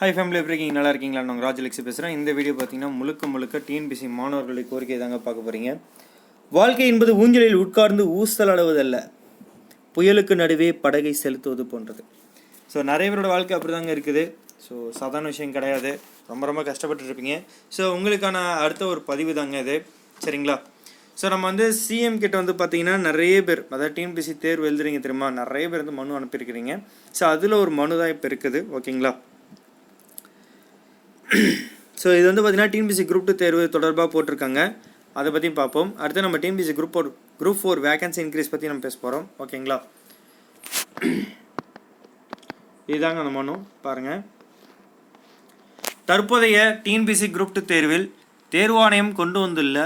[0.00, 0.74] High family எப்படி இருக்கீங்க?
[0.76, 1.20] நல்லா இருக்கீங்களா?
[1.28, 5.70] நான் ராஜலக்ஷி பேசுகிறேன் இந்த வீடியோ பார்த்தீங்கன்னா முழுக்க முழுக்க டிஎன்பிசி மாணவர்களை கோரிக்கை தாங்க பார்க்க போகிறீங்க
[6.56, 8.96] வாழ்க்கை என்பது ஊஞ்சலில் உட்கார்ந்து ஊசல் அளவதல்ல
[9.94, 12.02] புயலுக்கு நடுவே படகை செலுத்துவது போன்றது.
[12.72, 14.24] ஸோ நிறைய பேரோட வாழ்க்கை அப்படி தாங்க இருக்குது.
[14.64, 15.92] ஸோ சாதாரண விஷயம் கிடையாது.
[16.32, 17.36] ரொம்ப ரொம்ப கஷ்டப்பட்டுருப்பீங்க
[17.76, 19.76] ஸோ உங்களுக்கான அடுத்த ஒரு பதிவு தாங்க இது.
[20.24, 20.56] சரிங்களா?
[21.20, 25.30] ஸோ நம்ம வந்து சிஎம் கிட்ட வந்து பார்த்தீங்கன்னா நிறைய பேர் அதாவது டிஎன்பிசி தேர்வு எழுதுறீங்க தெரியுமா?
[25.40, 26.74] நிறைய பேர் வந்து மனு அனுப்பியிருக்கிறீங்க.
[27.20, 28.60] ஸோ அதில் ஒரு மனு தான் இப்போ இருக்குது.
[28.78, 29.14] ஓகேங்களா?
[32.00, 34.60] ஸோ இது வந்து பார்த்தீங்கன்னா டிஎன்பிசி குரூப் டூ தேர்வு தொடர்பாக போட்டிருக்காங்க.
[35.18, 35.90] அதை பற்றியும் பார்ப்போம்.
[36.02, 37.08] அடுத்து நம்ம TNPSC group four
[37.40, 39.78] group four vacancy increase பற்றி நம்ம பேச போகிறோம் ஓகேங்களா
[42.92, 43.54] இதுதாங்க அந்த மனு
[43.86, 44.20] பாருங்கள்
[46.10, 48.06] தற்போதைய டிஎன்பிசி குரூப் டூ தேர்வில்
[48.52, 49.78] தேர்வாணையம் கொண்டு வந்துள்ள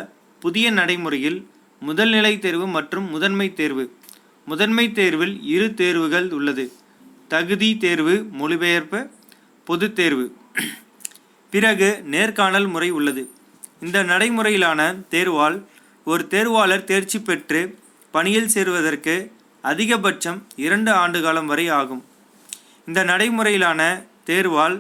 [0.43, 1.39] புதிய நடைமுறையில்
[1.83, 3.85] முதல்நிலை தேர்வு மற்றும் முதன்மை தேர்வு.
[4.47, 6.65] முதன்மை தேர்வில் இரு தேர்வுகள் உள்ளது.
[7.29, 9.01] தகுதி தேர்வு மொழிபெயர்ப்பு
[9.67, 10.27] பொதுத் தேர்வு.
[11.51, 13.23] பிறகு நேர்காணல் முறை உள்ளது.
[13.81, 14.81] இந்த நடைமுறையிலான
[15.15, 15.57] தேர்வால்
[16.05, 17.79] ஒரு தேர்வாளர் தேர்ச்சி பெற்று
[18.11, 19.33] பணியில் சேருவதற்கு
[19.65, 22.05] அதிகபட்சம் இரண்டு ஆண்டு காலம் வரை ஆகும்.
[22.87, 23.81] இந்த நடைமுறையிலான
[24.27, 24.77] தேர்வால்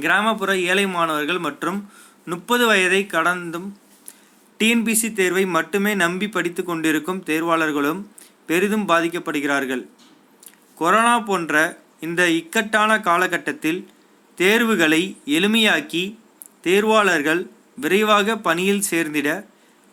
[0.00, 1.90] கிராமப்புற ஏழை மாணவர்கள் மற்றும்
[2.24, 3.68] முப்பது வயதை கடந்தும்
[4.60, 8.00] டிஎன்பிசி தேர்வை மட்டுமே நம்பி படித்து கொண்டிருக்கும் தேர்வாளர்களும்
[8.46, 9.82] பெரிதும் பாதிக்கப்படுகிறார்கள்.
[10.74, 13.80] கொரோனா போன்ற இந்த இக்கட்டான காலகட்டத்தில்
[14.34, 16.04] தேர்வுகளை எளிமையாக்கி
[16.62, 17.42] தேர்வாளர்கள்
[17.76, 19.28] விரைவாக பணியில் சேர்ந்திட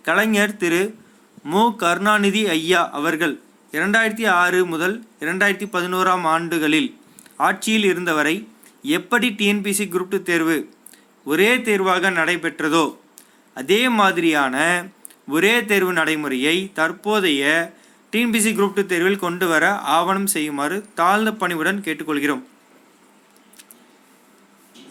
[0.05, 0.95] கலைஞர் திரு.
[1.43, 1.75] மு.
[1.75, 3.39] கருணாநிதி ஐயா அவர்கள்
[3.71, 6.89] இரண்டாயிரத்தி ஆறு முதல் இரண்டாயிரத்தி பதினோராம் ஆண்டுகளில்
[7.37, 8.47] ஆட்சியில் இருந்தவரை
[8.81, 10.69] எப்படி டிஎன்பிசி குரூப் டூ தேர்வு
[11.25, 12.97] ஒரே தேர்வாக நடைபெற்றதோ
[13.53, 14.55] அதே மாதிரியான
[15.27, 17.73] ஒரே தேர்வு நடைமுறையை தற்போதைய
[18.11, 19.65] டிஎன்பிசி குரூப் டூ தேர்வில் கொண்டு வர
[19.97, 22.43] ஆவணம் செய்யுமாறு தாழ்ந்த பணிவுடன் கேட்டுக்கொள்கிறோம்.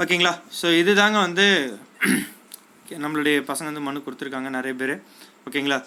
[0.02, 0.30] ஓகேங்களா?
[0.58, 1.46] ஸோ இதுதாங்க வந்து
[3.02, 4.92] நம்மளுடைய பசங்க வந்து மனு கொடுத்துருக்காங்க நிறைய பேர்.
[5.46, 5.78] ஓகேங்களா?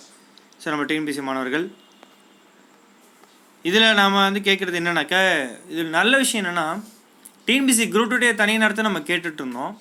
[0.62, 1.66] ஸோ நம்ம டிஎன்பிசி மாணவர்கள்.
[3.70, 5.22] இதில் நாம் வந்து கேட்குறது என்னன்னாக்கா
[5.74, 6.68] இதில் நல்ல விஷயம் என்னென்னா
[7.48, 9.74] டிஎன்பிசி குரூப் டூ தனியாக நடத்த நம்ம கேட்டுட்டு இருந்தோம்.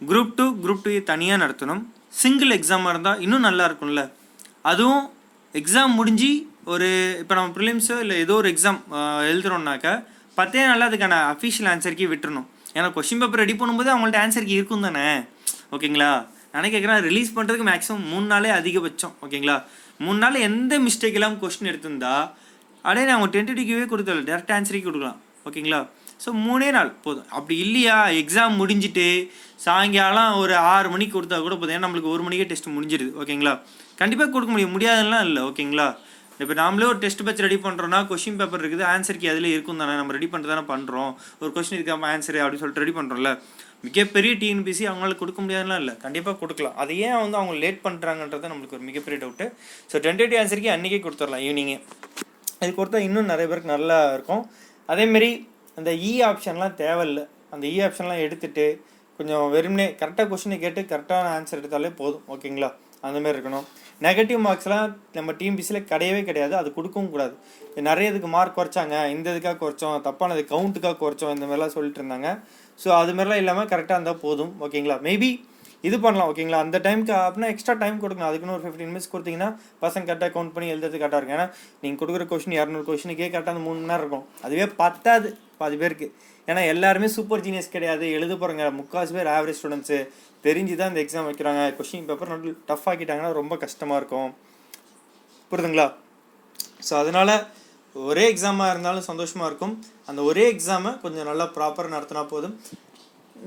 [0.00, 1.82] குரூப் டூ குரூப் டூ தனியாக நடத்தணும்.
[2.22, 4.04] சிங்கிள் எக்ஸாமாக இருந்தால் இன்னும் நல்லா இருக்கும்ல.
[4.70, 5.04] அதுவும்
[5.54, 6.32] எக்ஸாம் முடிஞ்சு
[6.72, 6.88] ஒரு
[7.22, 8.80] இப்போ நம்ம ப்ரிலிம்ஸோ இல்லை ஏதோ ஒரு எக்ஸாம்
[9.32, 9.92] எழுதுகிறோம்னாக்கா
[10.38, 12.48] பத்தே நாளில் அதுக்கான அஃபிஷியல் ஆன்சருக்கே விட்டுறணும்.
[12.74, 15.06] ஏன்னா கொஷின் பேப்பர் ரெடி பண்ணும்போது அவங்கள்ட்ட ஆன்சருக்கு இருக்கும் தானே?
[15.76, 16.10] ஓகேங்களா?
[16.52, 19.56] நான் கேட்குறேன் ரிலீஸ் பண்ணுறதுக்கு மேக்ஸிமம் மூணு நாளே அதிகபட்சம் ஓகேங்களா?
[20.04, 22.14] மூணு நாள் எந்த மிஸ்டேக் இல்லாமல் கொஸ்டின் எடுத்திருந்தா
[22.84, 25.80] அடே நான் அவங்க டென்டேட்டிவ்வே கொடுத்தல டேரெக்ட் ஆன்சரே கொடுக்கலாம் ஓகேங்களா?
[26.24, 27.28] ஸோ மூணே நாள் போதும்.
[27.36, 28.08] அப்படி இல்லையா?
[28.22, 29.06] எக்ஸாம் முடிஞ்சிட்டு
[29.64, 31.74] சாயங்காலம் ஒரு ஆறு மணிக்கு கொடுத்தா கூட போதும்.
[31.76, 33.54] ஏன்னா நம்மளுக்கு ஒரு மணிக்கே டெஸ்ட் முடிஞ்சிடுது ஓகேங்களா?
[34.00, 34.74] கண்டிப்பாக கொடுக்க முடியும்.
[34.76, 35.86] முடியாதுலாம் இல்லை ஓகேங்களா?
[36.42, 39.94] இப்போ நாமளே ஒரு டெஸ்ட் பேட்ச் ரெடி பண்ணுறோம்னா கொஷின் பேப்பர் இருக்குது ஆன்சருக்கு அதில் இருக்கும் தானே.
[40.00, 43.32] நம்ம ரெடி பண்ணுறது தானே பண்ணுறோம் ஒரு கொஸ்டின் இருக்காமல் ஆன்சர் அப்படின்னு சொல்லிட்டு ரெடி பண்ணுறோம்ல
[43.86, 45.94] மிகப்பெரிய டிஎன்பிசி அவங்களால கொடுக்க முடியாதுலாம் இல்லை.
[46.04, 46.76] கண்டிப்பாக கொடுக்கலாம்.
[46.82, 49.46] அது ஏன் வந்து அவங்க லேட் பண்ணுறாங்கன்றது நம்மளுக்கு ஒரு மிகப்பெரிய டவுட்டு
[49.92, 51.78] ஸோ டென்டேட்டிவ் ஆன்சருக்கு அன்றைக்கே கொடுத்துடலாம் ஈவினிங்கே
[52.64, 54.42] இது கொடுத்தா இன்னும் நிறைய பேருக்கு நல்லா இருக்கும்.
[54.88, 55.30] அதேமாரி
[55.78, 57.24] அந்த e இ ஆப்ஷன்லாம் தேவையில்லை.
[57.54, 58.66] அந்த e இ ஆப்ஷன்லாம் எடுத்துகிட்டு
[59.18, 62.24] கொஞ்சம் வெறுமனே கரெக்டாக கொஷினை கேட்டு கரெக்டான ஆன்சர் எடுத்தாலே போதும்.
[62.34, 62.70] ஓகேங்களா
[63.06, 63.66] அந்த மாதிரி இருக்கணும்.
[64.06, 66.54] நெகட்டிவ் மார்க்ஸ்லாம் நம்ம டிஎம்பிசியில் கிடையவே கிடையாது.
[66.56, 67.34] அது கொடுக்கவும் கூடாது.
[67.88, 68.96] நிறைய இதுக்கு மார்க் குறைச்சாங்க.
[69.14, 69.96] இந்த இதுக்காக குறைச்சோம்.
[70.06, 71.34] தப்பானது கவுண்ட்டுக்காக குறைச்சோம்.
[71.36, 72.30] இந்த மாதிரிலாம் சொல்லிட்டு இருந்தாங்க.
[72.84, 74.52] ஸோ அது மாதிரிலாம் இல்லாமல் கரெக்டாக இருந்தால் போதும்.
[74.66, 75.30] ஓகேங்களா மேபி
[75.88, 76.58] இது பண்ணலாம் ஓகேங்களா?
[76.64, 78.24] அந்த டைமுக்கு அப்படின்னா எக்ஸ்ட்ரா டைம் கொடுங்க.
[78.30, 79.50] அதுக்குன்னு ஒரு ஃபிஃப்டின் மினிட்ஸ் கொடுத்தீங்கன்னா
[79.84, 81.36] பசங்க கரெக்டாக கவுண்ட் பண்ணி எழுதுறது கரெக்டாக இருக்கும்.
[81.38, 81.46] ஏன்னா
[81.82, 84.26] நீங்கள் கொடுக்குற கொஷின் இரநூறு கொஷினுக்கே கரெக்டாக அந்த மூணு மணி நேரம் இருக்கும்.
[84.46, 85.30] அதுவே பத்தாது
[85.60, 86.08] பாதி பேருக்கு.
[86.48, 88.04] ஏன்னா எல்லாருமே சூப்பர் ஜீனியஸ் கிடையாது.
[88.18, 89.98] எழுத போகிறாங்க முக்கால்வாசி பேர் ஆவரேஜ் ஸ்டூடெண்ட்ஸு
[90.46, 91.62] தெரிஞ்சு தான் இந்த எக்ஸாம் வைக்கிறாங்க.
[91.78, 94.30] கொஷின் பேப்பர் நல்ல டஃப் ஆக்கிட்டாங்கன்னா ரொம்ப கஷ்டமாக இருக்கும்.
[95.50, 95.88] புரியுதுங்களா?
[96.88, 97.34] ஸோ அதனால்
[98.10, 99.74] ஒரே எக்ஸாமாக இருந்தாலும் சந்தோஷமாக இருக்கும்.
[100.10, 102.54] அந்த ஒரே எக்ஸாமை கொஞ்சம் நல்லா ப்ராப்பராக நடத்தினா போதும்.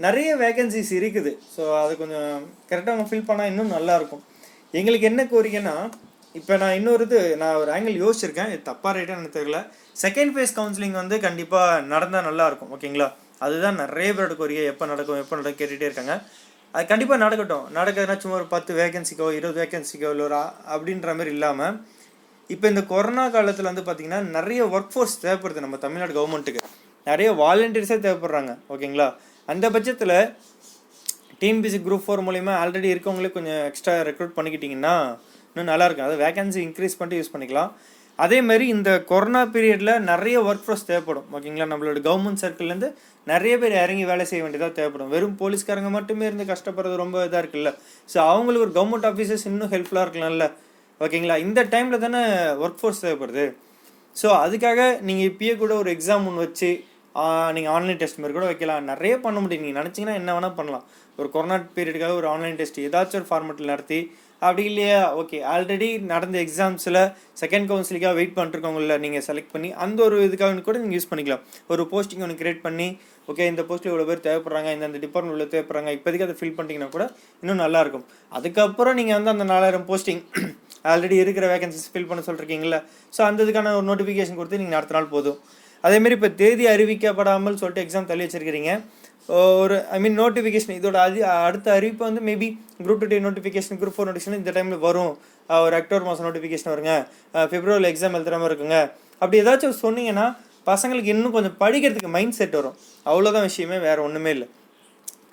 [0.05, 1.31] நிறைய வேகன்சிஸ் இருக்குது.
[1.55, 2.29] ஸோ அது கொஞ்சம்
[2.69, 4.23] கரெக்டாக அவங்க ஃபில் பண்ணால் இன்னும் நல்லாயிருக்கும்.
[4.79, 5.75] எங்களுக்கு என்ன கோரிக்கைன்னா
[6.35, 8.51] இப்போ நான் இன்னொரு இது நான் ஒரு ஆங்கிள் யோசிச்சிருக்கேன்.
[8.53, 9.59] இது தப்பாக ரைட்டாக எனக்கு தெரியல.
[10.03, 13.07] செகண்ட் ஃபேஸ் கவுன்சிலிங் வந்து கண்டிப்பாக நடந்தால் நல்லாயிருக்கும் ஓகேங்களா?
[13.45, 14.63] அதுதான் நிறைய பேரோட கோரிக்கை.
[14.71, 16.15] எப்போ நடக்கும் எப்போ நடக்கும் கேட்டுகிட்டே இருக்காங்க.
[16.73, 17.65] அது கண்டிப்பாக நடக்கட்டும்.
[17.77, 20.39] நடக்கிறதுனா சும்மா ஒரு பத்து வேகன்சிக்கோ இருபது வேகன்சிக்கோ இல்லை ஒரு
[20.75, 21.75] அப்படின்ற மாதிரி இல்லாமல்
[22.49, 26.63] இப்போ இந்த கொரோனா காலத்தில் வந்து பார்த்திங்கன்னா நிறைய ஒர்க் ஃபோர்ஸ் தேவைப்படுது நம்ம தமிழ்நாடு கவர்மெண்ட்டுக்கு
[27.07, 29.07] நிறைய வாலண்டியர்ஸே தேவைப்படுறாங்க ஓகேங்களா?
[29.51, 30.17] அந்த பட்சத்தில்
[31.39, 34.93] டிஎன்பிசி குரூப் ஃபோர் மூலிமா ஆல்ரெடி இருக்கவங்களே கொஞ்சம் எக்ஸ்ட்ரா ரெக்ரூட் பண்ணிக்கிட்டிங்கன்னா
[35.49, 37.71] இன்னும் நல்லாயிருக்கும் அதை அதாவது வேகன்சி இன்க்ரீஸ் பண்ணிட்டு யூஸ் பண்ணிக்கலாம்.
[38.23, 41.27] அதே மாதிரி இந்த கொரோனா பீரியடில் நிறைய ஒர்க் ஃபோர்ஸ் தேவைப்படும்.
[41.35, 41.65] ஓகேங்களா?
[41.71, 42.89] நம்மளோட கவர்மெண்ட் சர்க்கிள்லேருந்து
[43.31, 45.09] நிறைய பேர் இறங்கி வேலை செய்ய வேண்டியதாக தேவைப்படும்.
[45.13, 47.71] வெறும் போலீஸ்காரங்க மட்டுமே இருந்து கஷ்டப்படுறது ரொம்ப இதாக இருக்குல்ல.
[48.13, 50.47] ஸோ அவங்களுக்கு ஒரு கவர்மெண்ட் ஆஃபீஸஸ் இன்னும் ஹெல்ப்ஃபுல்லாக இருக்கலாம்ல.
[51.01, 51.37] ஓகேங்களா?
[51.47, 52.21] இந்த டைமில் தானே
[52.63, 53.45] ஒர்க் ஃபோர்ஸ் தேவைப்படுது.
[54.15, 54.79] ஸோ அதுக்காக
[55.09, 56.71] நீங்கள் இப்பயே கூட ஒரு எக்ஸாம் ஒன்று வச்சு
[57.55, 58.89] நீங்கள் ஆன்லைன் டெஸ்ட் மாதிரி கூட வைக்கலாம்.
[58.91, 59.63] நிறைய பண்ண முடியும்.
[59.65, 60.85] நீங்கள் நினச்சிங்கன்னா என்ன வேணால் பண்ணலாம்.
[61.19, 63.99] ஒரு கொரோனா பீரியடுக்காக ஒரு ஆன்லைன் டெஸ்ட் ஏதாச்சும் ஒரு ஃபார்மெட்டில் நடத்தி
[64.45, 65.01] அப்படி இல்லையா?
[65.21, 66.99] ஓகே ஆல்ரெடி நடந்த எக்ஸாம்ஸில்
[67.41, 71.43] செகண்ட் கவுன்சிலிங்காக வெயிட் பண்ணிருக்கவங்கள நீங்கள் செலக்ட் பண்ணி அந்த ஒரு இதுக்காக கூட நீங்கள் யூஸ் பண்ணிக்கலாம்.
[71.73, 72.87] ஒரு போஸ்டிங் ஒன்று கிரியேட் பண்ணி
[73.31, 76.91] ஓகே இந்த போஸ்ட்டில் இவ்வளோ பேர் தேவைப்படுறாங்க இந்த அந்த டிபார்ட்மெண்ட் உள்ள தேவைப்படுறாங்க இப்போதைக்கு அதை ஃபில் பண்ணிட்டீங்கன்னா
[76.95, 77.05] கூட
[77.43, 78.05] இன்னும் நல்லாயிருக்கும்
[78.37, 80.23] அதுக்கப்புறம் நீங்கள் வந்து அந்த நாலாயிரம் போஸ்டிங்
[80.91, 82.79] ஆல்ரெடி இருக்கிற வேகன்சிஸ் ஃபில் பண்ண சொல்லிருக்கீங்களா
[83.13, 85.37] ஸோ அந்த இதுக்கான ஒரு நோட்டிஃபிகேஷன் கொடுத்து நீங்கள் நடத்தினால் நாள் போதும்.
[85.87, 88.71] அதேமாரி இப்போ தேதி அறிவிக்கப்படாமல் சொல்லிட்டு எக்ஸாம் தள்ளி வச்சிருக்கிறீங்க.
[89.63, 92.47] ஒரு ஐ மீன் நோட்டிஃபிகேஷன் இதோட அது அடுத்த அறிவிப்பு வந்து மேபி
[92.85, 95.13] குரூப் டூ டே நோட்டிஃபிகேஷன் குரூப் ஃபோர் நோட்டிஃபிகேஷன் இந்த டைமில் வரும்.
[95.65, 96.93] ஒரு அக்டோபர் மாதம் நோட்டிஃபிகேஷன் வருங்க.
[97.51, 98.79] பிப்ரவரியில் எக்ஸாம் எழுதுகிற மாதிரி இருக்குங்க.
[99.21, 100.25] அப்படி ஏதாச்சும் சொன்னீங்கன்னா
[100.71, 102.75] பசங்களுக்கு இன்னும் கொஞ்சம் படிக்கிறதுக்கு மைண்ட் செட் வரும்.
[103.11, 104.47] அவ்வளோதான் விஷயமே வேறு ஒன்றுமே இல்லை.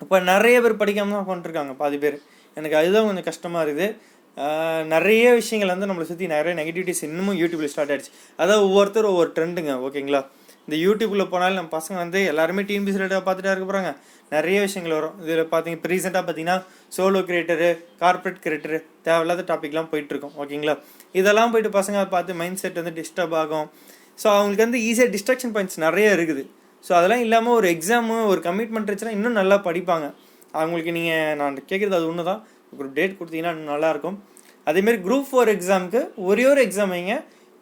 [0.03, 2.17] இப்போ நிறைய பேர் படிக்காம தான் உட்காந்துருக்காங்க பாதி பேர்.
[2.57, 3.87] எனக்கு அதுதான் கொஞ்சம் கஷ்டமாக இருக்குது.
[4.93, 9.73] நிறைய விஷயங்கள் வந்து நம்மளை சுற்றி நிறைய நெகட்டிவிட்டிஸ் இன்னமும் யூடியூப்பில் ஸ்டார்ட் ஆகிடுச்சு அதாவது ஒவ்வொருத்தர் ஒவ்வொரு ட்ரெண்டுங்க
[9.87, 10.21] ஓகேங்களா
[10.67, 13.91] இந்த யூடியூப்பில் போனாலும் நம்ம பசங்க வந்து எல்லாருமே டிஎன்பிசி ரிலேட்டாக பார்த்துட்டா இருக்க போகிறாங்க
[14.35, 15.15] நிறைய விஷயங்கள் வரும்.
[15.23, 16.57] இதில் பார்த்தீங்க இப்போ ரீசெண்டாக பார்த்தீங்கன்னா
[16.95, 17.69] சோலோ கிரியேட்டரு
[18.01, 18.77] கார்ப்பரேட் கிரியேட்டரு
[19.07, 20.75] தேவையில்லாத டாபிக்லாம் போயிட்டுருக்கோம் ஓகேங்களா
[21.19, 23.67] இதெல்லாம் போயிட்டு பசங்க பார்த்து மைண்ட் செட் வந்து டிஸ்டர்ப் ஆகும்.
[24.21, 26.43] ஸோ அவங்களுக்கு வந்து ஈஸியாக டிஸ்ட்ராக்ஷன் பாயிண்ட்ஸ் நிறைய இருக்குது.
[26.83, 30.05] ஸோ அதெல்லாம் இல்லாமல் ஒரு எக்ஸாமு ஒரு கமிட்மெண்ட் இருந்துச்சுன்னா இன்னும் நல்லா படிப்பாங்க.
[30.59, 32.41] அவங்களுக்கு நீங்கள் நான் கேட்குறது அது ஒன்று தான்
[32.77, 34.17] ஒரு டேட் கொடுத்தீங்கன்னா இன்னும் நல்லாயிருக்கும்
[34.69, 37.13] அதேமாரி குரூப் ஃபோர் எக்ஸாமுக்கு ஒரே ஒரு எக்ஸாம் வைங்க.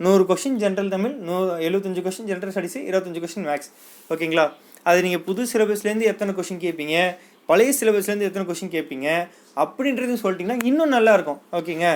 [0.06, 3.72] நூறு கொஷின் ஜென்ரல் தமிழ் நூறு எழுபத்தஞ்சு கொஷின் ஜென்ரல் ஸ்டடிஸு இருபத்தஞ்சு கொஷின் மேக்ஸ்
[4.14, 4.46] ஓகேங்களா
[4.90, 6.98] அது நீங்கள் புது சிலபஸ்லேருந்து எத்தனை கொஷின் கேட்பீங்க
[7.50, 9.08] பழைய சிலபஸ்லேருந்து எத்தனை கொஷின் கேட்பீங்க
[9.64, 11.88] அப்படின்றது சொல்லிட்டிங்கன்னா இன்னும் நல்லாயிருக்கும் ஓகேங்க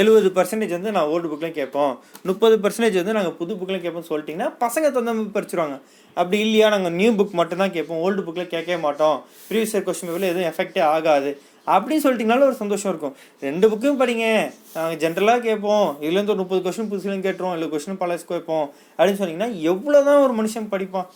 [0.00, 1.92] எழுபது பர்சன்டேஜ் வந்து நான் ஓல்டு புக்லையும் கேட்போம்.
[2.28, 5.76] முப்பது பர்சன்டேஜ் வந்து நாங்கள் புது புக்கில் கேட்போம் சொல்லிட்டிங்கன்னா பசங்க தகுந்த மாதிரி பறிச்சிருவாங்க
[6.16, 8.00] அப்படி இல்லையா நாங்கள் நியூ புக் மட்டும்தான் கேட்போம்.
[8.06, 9.18] ஓல்டு புக்கில் கேட்கவே மாட்டோம்.
[9.48, 11.32] ப்ரீவியஸ் இயர் கொஸ்டின் பேப்பரில் எதுவும் எஃபெக்டே ஆகாது.
[11.74, 13.14] அப்படின்னு சொல்லிட்டிங்கனாலும் ஒரு சந்தோஷம் இருக்கும்.
[13.48, 14.26] ரெண்டு புக்கும் படிங்க.
[14.74, 15.88] நாங்கள் ஜென்ரலாக கேட்போம்.
[16.04, 18.66] இதுலேருந்து ஒரு முப்பது கொஸ்டின் புதுசுலேருந்து கேட்டுரும் இல்லை கொஸ்டின் பழசு கேட்போம்.
[18.98, 21.08] அப்படின்னு சொன்னீங்கன்னா எவ்வளோ தான் ஒரு மனுஷன் படிப்பான்.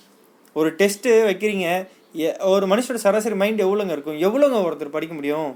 [0.60, 1.68] ஒரு டெஸ்ட்டு வைக்கிறீங்க.
[2.54, 4.18] ஒரு மனுஷனோட சராசரி மைண்ட் எவ்வளோங்க இருக்கும்?
[4.26, 5.48] எவ்வளோங்க ஒருத்தர் படிக்க முடியும்?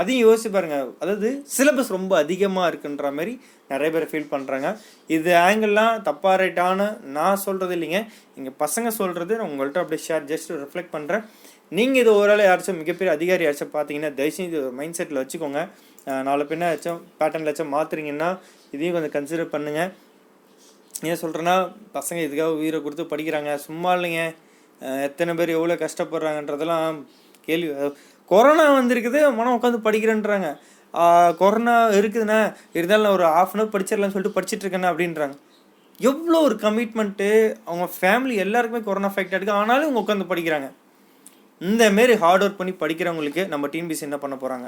[0.00, 0.78] அதையும் யோசிச்சு பாருங்க.
[1.02, 3.32] அதாவது சிலபஸ் ரொம்ப அதிகமாக இருக்குன்ற மாதிரி
[3.70, 4.68] நிறைய பேர் ஃபீல் பண்ணுறாங்க
[5.16, 8.00] இது ஆங்கிள்லாம் தப்பா ரைட்டான நான் சொல்கிறது இல்லைங்க.
[8.38, 11.24] இங்கே பசங்க சொல்கிறது நான் உங்கள்கிட்ட அப்படியே ஷேர் ஜஸ்ட் ரிஃப்ளெக்ட் பண்ணுறேன்
[11.72, 15.60] நீங்கள் இது ஓரளவு யாராச்சும் மிகப்பெரிய அதிகாரி யாராச்சும் பார்த்தீங்கன்னா தயவுசெய்து இது ஒரு மைண்ட் செட்டில் வச்சுக்கோங்க.
[16.06, 18.28] நாலு நாளை பின்ன ஏதாச்சும் பேட்டர்னில் ஏதாச்சும் மாற்றுறீங்கன்னா
[18.74, 19.90] இதையும் கொஞ்சம் கன்சிடர் பண்ணுங்கள்
[21.08, 21.56] ஏன் சொல்கிறேன்னா
[21.96, 23.50] பசங்க இதுக்காக உயிரை கொடுத்து படிக்கிறாங்க.
[23.64, 24.22] சும்மா இல்லைங்க.
[25.08, 27.00] எத்தனை பேர் எவ்வளோ கஷ்டப்படுறாங்கன்றதெல்லாம்
[27.48, 27.90] கேள்வி.
[28.30, 30.48] கொரோனா வந்திருக்குது மனம் உட்காந்து படிக்கிறேன்றாங்க.
[31.42, 32.40] கொரோனா இருக்குதுண்ணே
[32.78, 35.36] இருந்தாலும் நான் ஒரு ஆஃப் அன் ஹவர் படிச்சிடலாம்னு சொல்லிட்டு படிச்சிட்டுருக்கேனே அப்படின்றாங்க.
[36.10, 37.28] எவ்வளோ ஒரு கமிட்மெண்ட்டு
[37.68, 40.68] அவங்க ஃபேமிலி எல்லாருக்குமே கொரோனா ஃபெக்ட் ஆகிருக்கு ஆனாலும் இவங்க உட்காந்து படிக்கிறாங்க.
[41.60, 44.66] இந்த மாரி ஹார்ட் ஒர்க் பண்ணி படிக்கிறவங்களுக்கு நம்ம டிஎன்பிசி என்ன பண்ண போகிறாங்க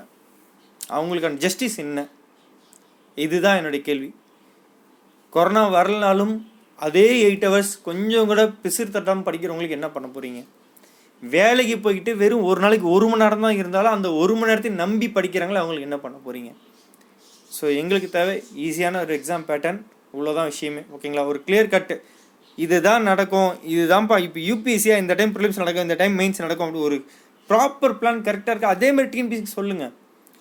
[0.80, 2.00] அவங்களுக்கான ஜஸ்டிஸ் என்ன?
[3.18, 4.08] இதுதான் என்னுடைய கேள்வி.
[5.32, 6.34] கொரோனா வரலனாலும்
[6.78, 10.40] அதே எயிட் ஹவர்ஸ் கொஞ்சம் கூட பிசிறு தட்டாமல் படிக்கிறவங்களுக்கு என்ன பண்ண போகிறீங்க
[11.22, 15.06] வேலைக்கு போய்கிட்டு வெறும் ஒரு நாளைக்கு ஒரு மணி நேரம் தான் இருந்தாலும் அந்த ஒரு மணி நேரத்தையும் நம்பி
[15.16, 16.50] படிக்கிறாங்களே அவங்களுக்கு என்ன பண்ண போகிறீங்க
[17.50, 18.34] ஸோ எங்களுக்கு தேவை
[18.66, 19.80] ஈஸியான ஒரு எக்ஸாம் பேட்டர்ன்
[20.14, 20.82] இவ்வளோதான் விஷயமே.
[20.94, 21.94] ஓகேங்களா ஒரு கிளியர் கட்டு
[22.64, 26.98] இதுதான் நடக்கும் இதுதான்ப்பா இப்போ யூபிஎஸ்சியாக இந்த டைம் ப்ரிலிம்ஸ் நடக்கும் இந்த டைம் மெயின்ஸ் நடக்கும் அப்படி ஒரு
[27.50, 29.92] ப்ராப்பர் பிளான் கரெக்டாக இருக்குது அதே மாதிரி டிஎன்பிசிக்கு சொல்லுங்கள்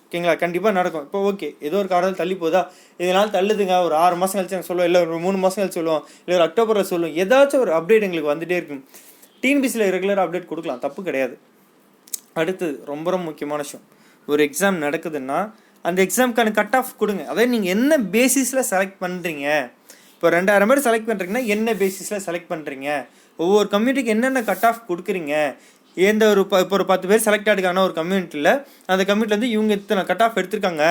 [0.08, 1.02] ஓகேங்களா கண்டிப்பாக நடக்கும்.
[1.06, 2.60] இப்போ ஓகே ஏதோ ஒரு காரணத்தில் தள்ளி போதா?
[3.02, 3.74] இதனால் தள்ளுதுங்க.
[3.86, 6.88] ஒரு ஆறு மாதம் கழிச்சு நாங்கள் சொல்லுவோம் இல்லை ஒரு மூணு மாதம் கழிச்சு சொல்லுவோம் இல்லை ஒரு அக்டோபரில்
[6.92, 7.14] சொல்லுவோம்.
[7.22, 8.82] ஏதாச்சும் ஒரு அப்டேட் எங்களுக்கு வந்துட்டே இருக்கும்.
[9.42, 10.80] டிஎன்பிசியில் ரெகுலராக அப்டேட் கொடுக்கலாம்.
[10.86, 11.34] தப்பு கிடையாது.
[12.40, 13.84] அடுத்தது ரொம்ப ரொம்ப முக்கியமான விஷயம்.
[14.28, 15.38] ஒரு எக்ஸாம் நடக்குதுன்னா
[15.84, 17.22] அந்த எக்ஸாமுக்கான கட் ஆஃப் கொடுங்க.
[17.30, 19.46] அதாவது நீங்கள் என்ன பேசிஸில் செலக்ட் பண்ணுறீங்க
[20.18, 22.88] இப்போ ரெண்டாயிரம் பேர் செலக்ட் பண்ணுறீங்கன்னா என்ன பேசிஸில் செலக்ட் பண்ணுறீங்க
[23.42, 25.34] ஒவ்வொரு கம்யூனிட்டிக்கு என்னென்ன கட் ஆஃப் கொடுக்குறீங்க?
[25.96, 28.50] எந்த ஒரு ப இப்போ ஒரு பத்து பேர் செலக்ட் ஆகிருக்காங்கன்னா ஒரு கம்யூனிட்டியில்
[28.92, 30.84] அந்த கம்யூனிட்டிலேருந்து இவங்க இத்தனை கட் ஆஃப் எடுத்திருக்காங்க.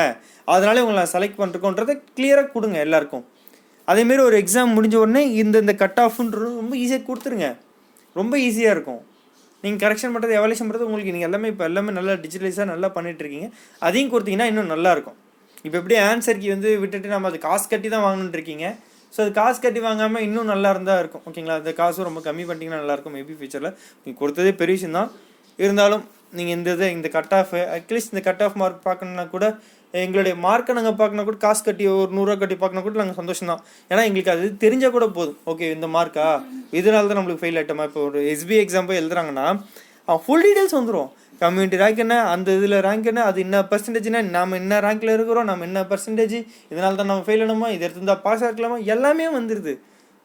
[0.53, 3.25] அதனால இவங்களை செலக்ட் பண்ணுறோன்றதை கிளியராக கொடுங்க எல்லாருக்கும்.
[3.91, 7.49] அதேமாரி ஒரு எக்ஸாம் முடிஞ்ச உடனே இந்த இந்த கட் ஆஃப்ன்றது ரொம்ப ஈஸியாக கொடுத்துருங்க.
[8.15, 9.01] ரொம்ப ஈஸியாக இருக்கும்.
[9.63, 13.49] நீங்கள் கரெக்ஷன் பண்ணுறது எவலேஷன் பண்ணுறது உங்களுக்கு நீங்கள் எல்லாமே இப்போ எல்லாமே நல்லா டிஜிட்டலைஸாக நல்லா பண்ணிகிட்ருக்கீங்க
[13.87, 15.17] அதையும் கொடுத்தீங்கன்னா இன்னும் நல்லா இருக்கும்.
[15.65, 18.67] இப்போ எப்படி ஆன்சருக்கு வந்து விட்டுட்டு நம்ம அது காசு கட்டி தான் வாங்கணுன்ட்ருக்கீங்க
[19.13, 21.23] ஸோ அது காசு கட்டி வாங்காமல் இன்னும் நல்லா இருந்தால் இருக்கும்.
[21.29, 23.71] ஓகேங்களா அந்த காசும் ரொம்ப கம்மி பண்ணிட்டீங்கன்னா நல்லாயிருக்கும் மேபி ஃபியூச்சரில்
[24.03, 25.09] நீங்கள் கொடுத்ததே பெரிய விஷயம் தான்.
[25.59, 26.03] இருந்தாலும்
[26.37, 29.45] நீங்கள் இந்த இது இந்த கட் ஆஃப் அட்லீஸ்ட் இந்த கட் ஆஃப் மார்க் பார்க்கணுன்னா கூட
[29.93, 33.61] எங்களுடைய மார்க்கை நாங்கள் பார்க்கணும் கூட காசு கட்டி ஒரு நூறுரூவா கட்டி பார்க்கணும் கூட நாங்கள் சந்தோஷம் தான்.
[33.91, 35.37] ஏன்னா எங்களுக்கு அது தெரிஞ்சால் கூட போதும்.
[35.51, 36.25] ஓகே இந்த மார்க்கா
[36.79, 39.45] இதனால தான் நம்மளுக்கு ஃபெயில் ஆகிட்டோமா இப்போ ஒரு எஸ்பி எக்ஸாம் போய் எழுதுறாங்கன்னா
[40.09, 41.09] அவன் ஃபுல் டீடைல்ஸ் வந்துடும்
[41.41, 45.65] கம்யூனிட்டி ரேங்க் என்ன அந்த இதில் ரேங்க் என்ன அது என்ன பர்சன்டேஜ்னா நம்ம என்ன ரேங்கில் இருக்கிறோம் நம்ம
[45.69, 46.37] என்ன பர்சன்டேஜ்
[46.71, 47.67] இதனால தான் நம்ம ஃபெயில் ஆனோமா?
[47.75, 49.73] இது எடுத்திருந்தா பாஸ் ஆகலாமா எல்லாமே வந்துடுது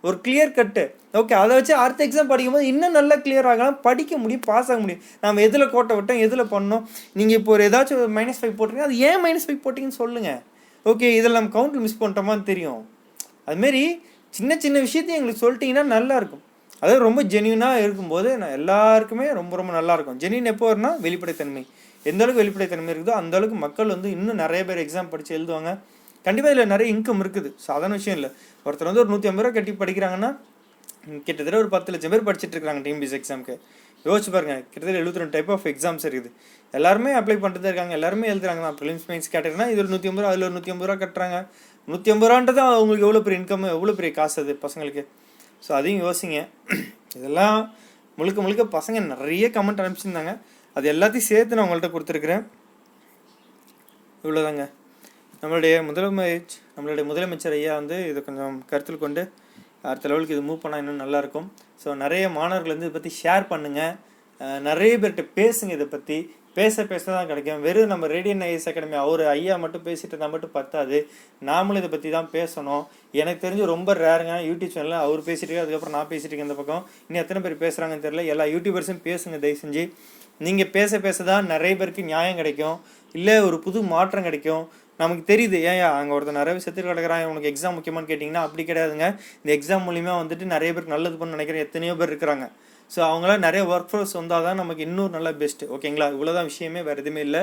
[0.05, 0.85] ஒரு கிளியர் கட்டு
[1.21, 3.77] ஓகே அதை வச்சு அடுத்த எக்ஸாம் படிக்கும்போது இன்னும் நல்லா கிளியர் ஆகலாம்.
[3.87, 5.03] படிக்க முடியும் பாஸ் ஆக முடியும்.
[5.25, 6.85] நம்ம எதில் கோட்டை விட்டோம் எதில் பண்ணோம்?
[7.19, 10.41] நீங்கள் இப்போ ஒரு ஏதாச்சும் ஒரு மைனஸ் ஃபைவ் போட்டிருங்க அது ஏன் மைனஸ் ஃபைவ் போட்டிங்கன்னு சொல்லுங்கள்
[10.87, 12.81] ஓகே இதில் நம்ம கவுண்ட் மிஸ் பண்ணிட்டோமான்னு தெரியும்.
[13.49, 13.85] அதுமாரி
[14.35, 16.45] சின்ன சின்ன விஷயத்தையும் எங்களுக்கு சொல்லிட்டீங்கன்னா நல்லாயிருக்கும்
[16.81, 20.19] அதாவது ரொம்ப ஜென்யூனாக இருக்கும்போது நான் எல்லாருக்குமே ரொம்ப ரொம்ப நல்லா இருக்கும்.
[20.23, 21.65] ஜென்யூன் எப்போ வரும்னா வெளிப்படைத்தன்மை.
[22.11, 25.73] எந்த அளவுக்கு வெளிப்படைத்தன்மை இருக்குதோ அந்த அளவுக்கு மக்கள் வந்து இன்னும் நிறைய பேர் எக்ஸாம் படித்து எழுதுவாங்க.
[26.27, 27.49] கண்டிப்பாக இதில் நிறைய இன்கம் இருக்குது.
[27.67, 28.31] சாதாரண விஷயம் இல்லை.
[28.67, 30.31] ஒருத்தர் வந்து ஒரு நூற்றி ஐம்பது ரூபா கட்டி படிக்கிறாங்கன்னா
[31.27, 33.55] கிட்டத்தட்ட ஒரு பத்து லட்சம் பேர் படிச்சுட்டு இருக்காங்க டிஎம்பிஎஸ் எக்ஸாமுக்கு
[34.07, 34.55] யோசிச்சு பாருங்க.
[34.73, 36.31] கிட்டத்தட்ட எழுபத்தி ரெண்டு டைப் ஆஃப் எக்ஸாம்ஸ் இருக்குது.
[36.79, 37.95] எல்லாருமே அப்ளை பண்ணிட்டு தான் இருக்காங்க.
[37.99, 40.89] எல்லாருமே எழுதுறாங்க நான் ப்ரிலிம்ஸ் மெயின்ஸ் கேட்டீங்கன்னா இது ஒரு நூற்றி ஐம்பது ரூபா அதில் ஒரு நூற்றி ஐம்பது
[40.91, 41.39] ரூபா கட்டுறாங்க.
[41.89, 45.05] நூற்றி ஐம்பது ரூபான்றது அவங்களுக்கு எவ்வளோ பெரிய இன்கம் எவ்வளோ பெரிய காசு அது பசங்களுக்கு.
[45.67, 46.39] ஸோ அதையும் யோசிங்க.
[47.19, 47.57] இதெல்லாம்
[48.19, 50.33] முழுக்க முழுக்க பசங்க நிறைய கமெண்ட் அனுப்பிச்சிருந்தாங்க.
[50.77, 52.45] அது எல்லாத்தையும் சேர்த்து நான் உங்கள்கிட்ட கொடுத்துருக்குறேன்.
[54.25, 54.65] இவ்வளோதாங்க
[55.43, 59.23] நம்மளுடைய முதலமைச்சர் நம்மளுடைய முதலமைச்சர் ஐயா வந்து இதை கொஞ்சம் கருத்தில் கொண்டு
[59.91, 61.49] அடுத்த லெவலுக்கு இது மூவ் பண்ணால் இன்னும் நல்லாயிருக்கும்.
[61.83, 63.95] ஸோ நிறைய மாணவர்கள் வந்து இதை பற்றி ஷேர் பண்ணுங்கள்
[64.69, 66.19] நிறைய பேர்கிட்ட பேசுங்க இதை பற்றி
[66.57, 67.61] பேச பேச தான் கிடைக்கும்.
[67.67, 70.99] வெறும் நம்ம ரேடியன் ஐஎஸ் அகாடமி அவர் ஐயா மட்டும் பேசிட்டு இருந்தால் மட்டும் பத்தாது.
[71.49, 72.85] நாமளும் இதை பற்றி தான் பேசணும்.
[73.21, 74.35] எனக்கு தெரிஞ்சு ரொம்ப ரேருங்க.
[74.49, 76.83] யூடியூப் சேனலில் அவர் பேசிட்டு அதுக்கப்புறம் நான் பேசிட்டு இருக்கேன் இந்த பக்கம்.
[77.07, 78.25] இன்னும் எத்தனை பேர் பேசுகிறாங்கன்னு தெரியல.
[78.35, 79.85] எல்லா யூடியூபர்ஸும் பேசுங்க தயவு செஞ்சு.
[80.47, 82.79] நீங்கள் பேச பேச தான் நிறைய பேருக்கு நியாயம் கிடைக்கும்.
[83.15, 84.65] இல்லை ஒரு புது மாற்றம் கிடைக்கும்.
[85.01, 89.07] நமக்கு தெரியுது ஏன் அங்கே ஒருத்தர் நிறைய பேர் செத்து உனக்கு எக்ஸாம் முக்கியமானு கேட்டிங்கன்னா அப்படி கிடையாதுங்க.
[89.43, 91.65] இந்த எக்ஸாம் மூலியமாக வந்துட்டு நிறைய பேருக்கு நல்லது பண்ண நினைக்கிறேன்.
[91.67, 92.47] எத்தனையோ பேர் இருக்கிறாங்க.
[92.95, 97.01] ஸோ அவங்களாம் நிறைய ஒர்க் ஃபோர்ஸ் வந்தால் தான் நமக்கு இன்னும் நல்லா பெஸ்ட்டு ஓகேங்களா இவ்வளோதான் விஷயமே வேறு
[97.03, 97.43] எதுவுமே இல்லை.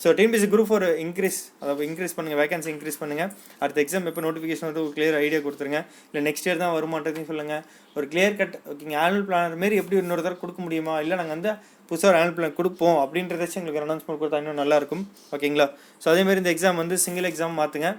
[0.00, 3.30] So TNPSC group four increase அதாவது இன்க்ரீஸ் பண்ணுங்கள் வேகன்சி இன்க்ரீஸ் பண்ணுங்கள்
[3.62, 5.80] அடுத்த எக்ஸாம் எப்போ நோட்டிஃபிகேஷன் வந்து ஒரு கிளியர் ஐடியா கொடுத்துருங்க.
[6.08, 7.62] இல்லை நெக்ஸ்ட் இயர் தான் வருமானத்தையும் சொல்லுங்கள்
[7.96, 10.96] ஒரு கிளியர் கட் ஓகேங்க ஆனுவல் பிளான் மாரி எப்படி இன்னொரு தடவை கொடுக்க முடியுமா?
[11.04, 11.52] இல்லை நாங்கள் வந்து
[11.90, 15.04] புதுசாக ஒரு ஆனுவல் பிளான் கொடுப்போம் அப்படின்றதாச்சும் எங்களுக்கு அனௌன்ஸ்மெண்ட் கொடுத்தா இன்னும் நல்லாயிருக்கும்
[15.36, 15.68] ஓகேங்களா
[16.04, 17.90] ஸோ அதேமாரி இந்த எக்ஸாம் வந்து சிங்கிள் எக்ஸாம் மாற்றுங்க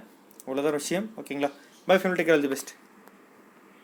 [0.46, 1.06] அவ்வளோதான் விஷயம்.
[1.22, 1.52] ஓகேங்களா
[1.88, 2.72] bye family take all the best